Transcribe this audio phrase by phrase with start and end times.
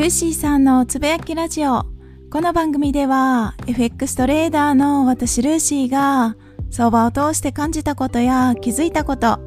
[0.00, 1.84] ルーシーさんのつぶやきラジオ。
[2.30, 6.36] この番組では FX トレーダーの私ルーシーが
[6.70, 9.38] 相場を通して感じたことや気づいたこと、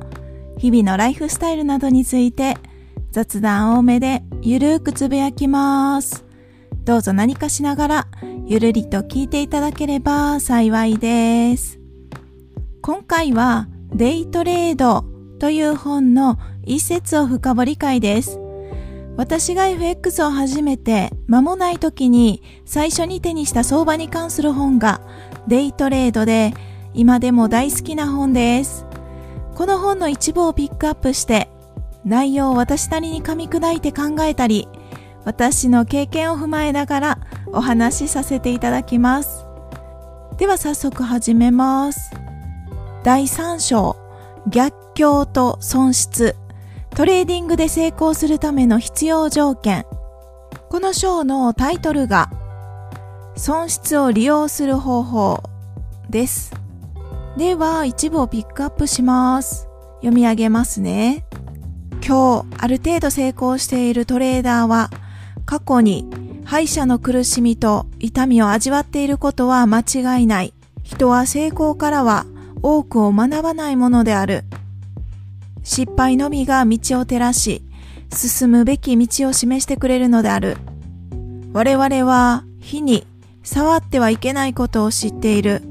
[0.60, 2.56] 日々のライフスタイルなどについて
[3.10, 6.24] 雑談多めでゆるーくつぶやきます。
[6.84, 8.08] どうぞ何かしながら
[8.46, 11.80] ゆるりと聞いていただければ幸いです。
[12.84, 15.04] 今回はデイトレード
[15.40, 18.43] という本の一節を深掘り会です。
[19.16, 25.02] 私が FX を始めて間もない時に最初に手にした相場に関する本が
[25.48, 26.54] デイトレードで
[26.94, 28.86] 今でも大好きな本です。
[29.56, 31.48] この本の一部をピックアップして
[32.04, 34.68] 内容を私なりに噛み砕いて考えたり
[35.26, 39.46] 私の経験を踏まえながらお話しさせていただきます。
[40.38, 42.12] では早速始めます。
[43.04, 43.96] 第3章
[44.48, 46.36] 逆境と損失
[46.96, 49.86] トレーディングで成功するための必要条件。
[50.70, 52.30] この章のタイトルが、
[53.36, 55.42] 損失を利用する方法
[56.12, 56.54] です。
[57.36, 59.68] では、一部をピックアップします。
[60.02, 61.26] 読み上げますね。
[62.06, 64.92] 今日、ある程度成功しているトレーダーは、
[65.46, 66.08] 過去に
[66.46, 70.54] 敗者の苦しみと痛みを味わっていることは間違いない。
[70.84, 72.28] 人は成功からは
[72.62, 74.44] 多くを学ばないものである。
[75.64, 77.64] 失敗のみが道を照らし、
[78.14, 80.58] 進むべき道を示してくれるのである。
[81.54, 83.08] 我々は火に
[83.44, 85.62] 触ってはいけないことを知っている。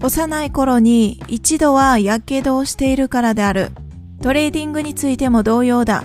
[0.00, 3.70] 幼い頃に一度は火傷をしているからである。
[4.20, 6.04] トレーディングについても同様だ。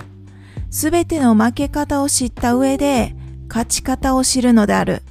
[0.70, 3.14] すべての負け方を知った上で
[3.48, 5.02] 勝ち方を知るのである。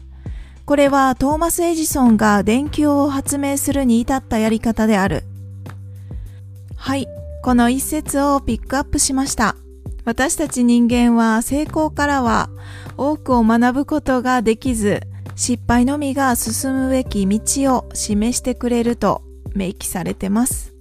[0.66, 5.24] これはトーマス・エジソンが電球を発明するに至ったやり方である。
[6.76, 7.08] はい。
[7.48, 9.56] この一節をピックアップしました。
[10.04, 12.50] 私たち人間は成功からは
[12.98, 15.00] 多くを学ぶことができず、
[15.38, 19.22] 失敗のみが進むべき道を示してくれると
[19.56, 20.74] 明記されてます。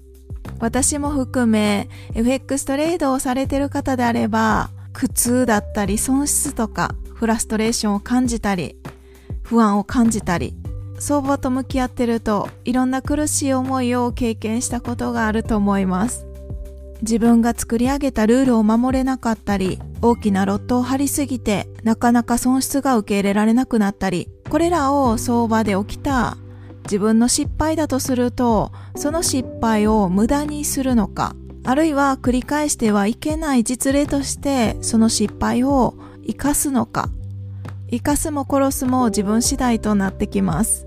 [0.58, 8.74] 私も含め FX トレードをされてる方であれば、苦痛だったり損失とかフラストレーションを感じたり、
[9.44, 10.56] 不安を感じたり、
[10.98, 16.25] 相場と向き合ってるといろんな苦しい思いを経験したことがあると思います。
[17.02, 26.36] 自分が作り上げたルールを守れなかったり、大きなロットを張りすぎて、なかなか損失が受け入れられなくなったり、これらを相場で起きた
[26.84, 31.34] 自分の失敗だとすると、その失敗を無駄にするのか、
[31.64, 37.08] あるいは繰り返してはいけない実例として、その失敗を生かすのか、
[37.90, 40.86] 生かすも殺すも自分次第となってきます。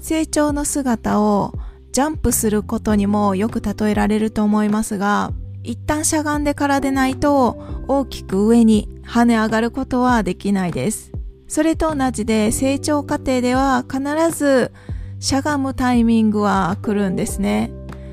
[0.00, 1.52] 成長の姿を
[1.92, 5.32] ジャンプすることにもよく例えられると思いますが、
[5.62, 11.12] 一旦しゃがんでからでないと大きく上に跳ね上がることはできないです。
[11.48, 14.00] それと同じで成長過程では必
[14.30, 14.72] ず
[15.18, 17.72] しゃがむタイミングは来るんですね。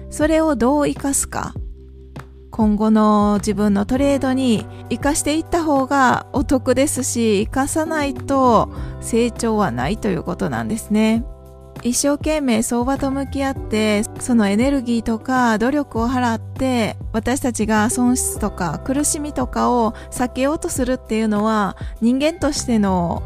[0.09, 1.53] それをどう活かすか。
[2.49, 8.69] 今後の自分のトレードに活かしていった方がお得ですし、活かさないと
[8.99, 11.23] 成長はないということなんですね。
[11.83, 23.21] 一生懸命相場と向き合ってそのエネルギーとか努力を払って私たちが損失とか苦しみとかを避けようとするっていうのは人間としての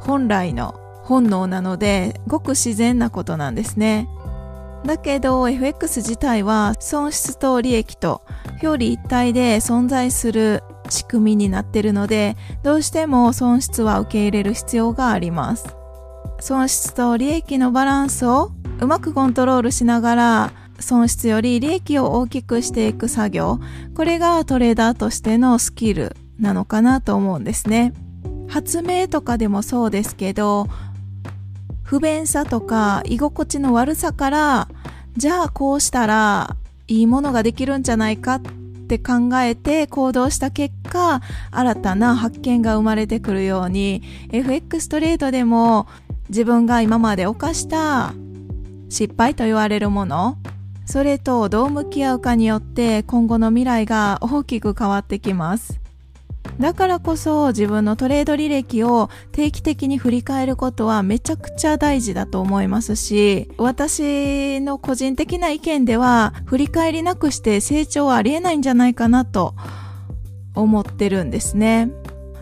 [0.00, 4.08] 本来の本能なのでごく自然なことなんですね。
[4.84, 8.22] だけど FX 自体は損失と利益と
[8.62, 15.75] 表裏一体で存在する仕組みになってるのでどうしても損失は受け入れる必要があります。
[16.40, 23.58] 損失と利益のバランスをうまくコントロールしながら損失より利益を大きくしていく作業。
[23.94, 27.94] これがトレーダーとしてのスキルなのかなと思うんですね。
[28.48, 30.68] 発明とかでもそうですけど
[31.82, 34.68] 不便さとか居心地の悪さから
[35.16, 36.56] じゃあこうしたら
[36.88, 38.40] いいものができるんじゃないかっ
[38.88, 41.20] て考えて行動した結果
[41.50, 45.88] 新たな発見が生まれてくるように FX トレードでも
[46.28, 48.12] 自分が今まで犯した
[48.88, 50.38] 失敗と言われるもの、
[50.84, 55.80] それとどう向き合うかによって今後の未来が大きく変わってきます。
[56.60, 69.54] だからこそ自分のトレード履歴を定期的に振り返ることはめちゃくちゃ大事だと思いますし、私の個人的な意見では振り返りなくして成長はありえないんじゃないかなと
[70.54, 71.90] 思ってるんですね。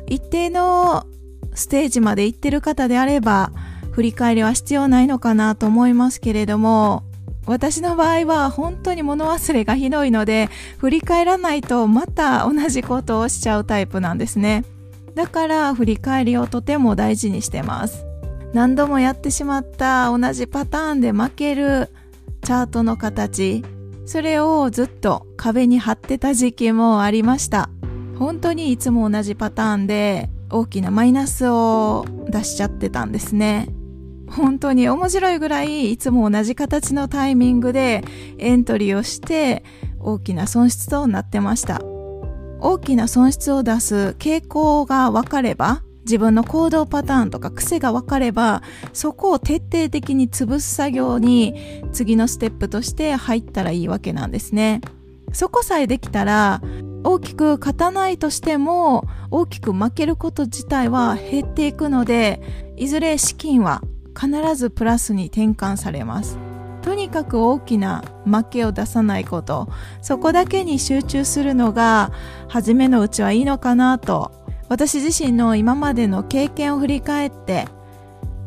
[0.07, 1.07] 一定の
[1.55, 3.51] ステージまで行ってる方であれば
[3.95, 7.05] 振り返りは必要ないのかなと思いますけれども、
[7.47, 10.49] 私の場合は本当に物忘れがひどいので、
[10.79, 14.65] 振り返らないとまた同じことをしちゃうタイプなんですね。
[15.15, 18.05] だから振り返りをとても大事にしてます。
[18.53, 21.91] 何度もやってしまった同じパターンで負ける
[22.43, 23.65] チャートの形、
[24.07, 27.71] それをずっと壁に貼ってた時期もありました。
[28.19, 33.69] 本当にいつも同じパターンで大きなマイナスを出しちゃってたんですね。
[34.29, 38.03] 本当に面白いぐらいいつも同じ形のタイミングで
[38.39, 39.65] エントリーをして
[40.01, 41.81] 大きな損失となってました。
[42.61, 48.63] 大きな損失を出す傾向が分かれば自分の行動パターンとか癖が分かれば
[48.93, 54.81] そこを徹底的に潰す作業に次のステップとして入ったらいいわけなんですね。
[55.33, 56.63] そこさえできたら
[57.03, 62.41] 大きく勝たないとしても大きく負けること自体は減っていくので
[62.77, 63.83] いずれ資金は
[64.19, 66.39] 必ずプラスに転換されます。
[66.83, 69.69] とにかく大きな負けを出さないこと。
[70.03, 72.13] そこだけに集中するのが
[72.49, 74.45] 初めのうちはいいのかなと。
[74.69, 77.69] 私自身の今までの経験を振り返って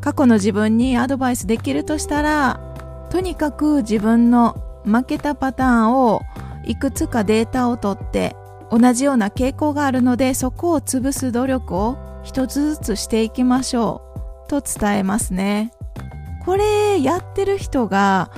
[0.02, 2.60] 過去の自分にアドバイスできるとしたら
[3.10, 6.22] とにかく自分の負けたパターンを
[6.66, 8.36] いくつかデータを取って
[8.72, 14.07] 同じような傾向があるのでそこを潰す努力を一つずつしていきましょう。
[14.48, 15.72] と伝えますね。
[16.46, 18.32] これやってる人が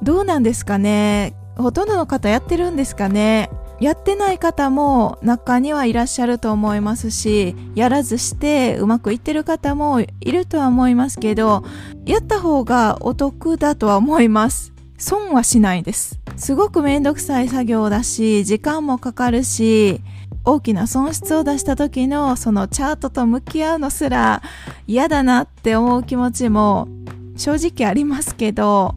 [0.00, 1.34] どうなんですかね？
[1.56, 3.50] ほとんどの方やってるんですかね？
[3.80, 11.64] やってない方も中にはいらっしゃると思いますし、やらずしてうまくいってる方もいるとは思いますけど、
[12.04, 14.72] やった方がお得だとは思います。
[14.96, 16.18] 損はしないです。
[16.36, 20.00] すごくめんどくさい作業だし、時間もかかるし、
[20.44, 24.42] 大きな損失を出した時のそのチャートと向き合うのすら
[24.88, 26.88] 嫌だなって思う気持ちも
[27.36, 28.94] 正直ありますけど、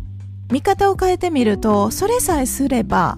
[0.50, 3.18] 見方を変えてみると、それさえすれば、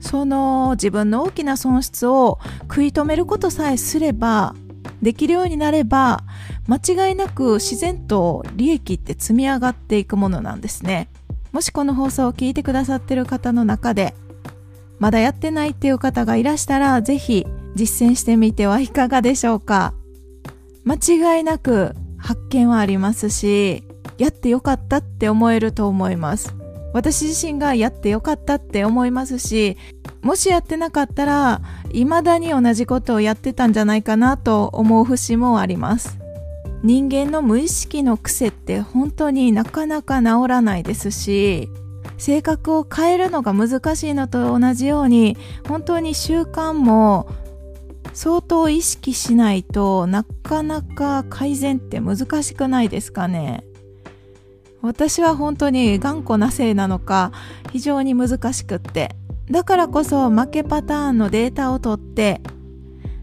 [0.00, 4.56] その自分の大きな損失を食い止めることさえすれば、
[5.00, 6.24] できるようになれば、
[6.66, 11.08] 間違いなく自然と利益って積み上がっていくものなんですね。
[11.52, 14.16] もしこの放送を聞いてくださってる方の中で、
[14.98, 17.46] まだやってないっていう方がいらしたら、ぜひ
[17.76, 19.94] 実践してみてはいかがでしょうか。
[20.86, 23.82] 間違いなく発見はありますし、
[24.18, 26.54] やってよかったって思えると思います。
[26.94, 29.76] 私自身がやってよかったって思いますし、
[30.22, 31.60] もしやってなかったら、
[31.92, 36.18] 未だに同じことをやってたんじゃないかなと思う節もあります。
[36.82, 41.68] 人間の無意識の癖って本当になかなか治らないですし
[42.18, 45.36] 性格を変えるのが難しいのと同じように
[45.66, 47.28] 本当に習慣も
[48.16, 53.62] 相当意識しないとなかなか改善って難しくないですかね？
[54.80, 57.30] 私は本当に頑固なせいなのか
[57.72, 59.14] 非常に難しくって
[59.50, 62.40] だからこそ負けパターンのデータを取って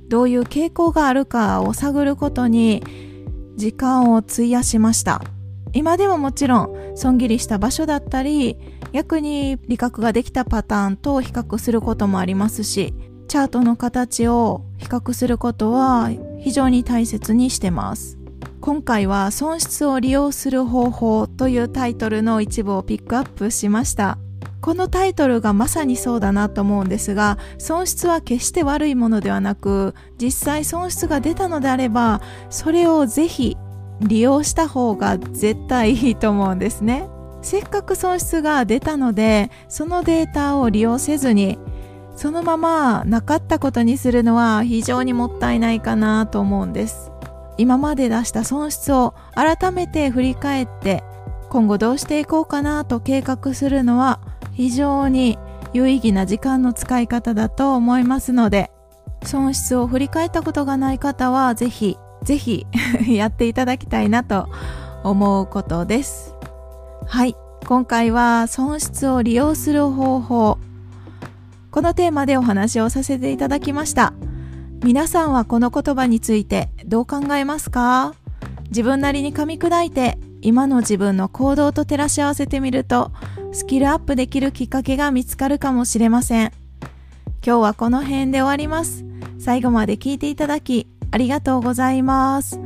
[0.10, 2.84] どういう傾向があるかを探ることに
[3.56, 5.24] 時間を費やしました。
[5.74, 8.58] 今でももちろん損切りした場所だったり
[8.92, 12.94] 逆に理覚ができたパターンと比較することもありますし
[13.34, 18.20] チャートの形を比較することは非常に大切にしてます。
[18.62, 24.20] 今回は損失を利用する方法というタイトルの一部をピックアップしました。
[24.62, 32.22] このタイトルがまさにそうだなと思うんですが損失は決して悪いものではなく実際損失が出たのであれば
[32.52, 33.58] それをぜひ
[34.02, 37.10] 利用した方が絶対いいと思うんですね。
[37.42, 41.58] せっかく損失が出たのでそのデータを利用せずに
[42.16, 47.12] そのままなかったことにするのは非常にもったいないかなと思うんです
[47.58, 51.04] 今まで出した損失を改めて振り返って
[51.50, 54.20] 今後どうしていこうかなと計画するのは
[54.54, 55.38] 非常に
[55.74, 58.72] 有意義な時間の使い方だと思いますので、
[59.24, 62.68] 損失を振り返ったことがない方は、ぜひ、ぜひ
[63.10, 64.48] やっていただきたいなと
[65.04, 66.36] 思うことです。
[67.08, 67.36] はい。
[67.66, 70.58] 今回は損失を利用する方法。
[71.74, 74.14] このテーマでお話をさせていただきました。
[74.84, 78.14] 皆さんはこの言葉についてどう考えますか？
[78.66, 83.12] 自分なりに噛み砕いて今の自分の行動と照らし合わせてみると
[83.54, 86.52] スキルアップできるきっかけが見つかるかもしれません。
[87.44, 89.04] 今日はこの辺で終わります。
[89.40, 92.60] 最後まで聞いていただきありがとうございます。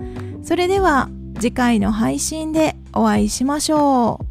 [0.44, 4.27] それでは次回の配信でお会いしましょう。